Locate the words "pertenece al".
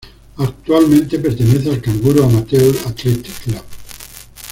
1.19-1.79